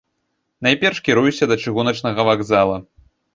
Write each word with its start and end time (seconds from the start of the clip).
Найперш 0.67 1.01
кіруюся 1.07 1.49
да 1.51 1.59
чыгуначнага 1.67 2.27
вакзала. 2.31 2.81